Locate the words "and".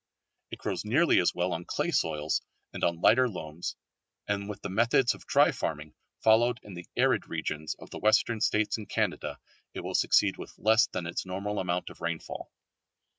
2.73-2.83, 4.27-4.49, 8.79-8.89